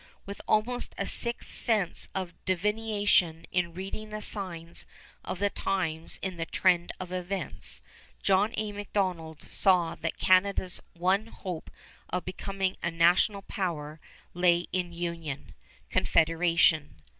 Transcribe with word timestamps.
With 0.25 0.41
almost 0.47 0.95
a 0.97 1.05
sixth 1.05 1.51
sense 1.51 2.07
of 2.15 2.33
divination 2.43 3.45
in 3.51 3.75
reading 3.75 4.09
the 4.09 4.23
signs 4.23 4.87
of 5.23 5.37
the 5.37 5.51
times 5.51 6.17
in 6.23 6.37
the 6.37 6.45
trend 6.47 6.91
of 6.99 7.11
events, 7.11 7.83
John 8.23 8.51
A. 8.57 8.71
Macdonald 8.71 9.43
saw 9.43 9.93
that 9.93 10.17
Canada's 10.17 10.81
one 10.93 11.27
hope 11.27 11.69
of 12.09 12.25
becoming 12.25 12.77
a 12.81 12.89
national 12.89 13.43
power 13.43 13.99
lay 14.33 14.65
in 14.71 14.91
union, 14.91 15.53
confederation. 15.91 16.95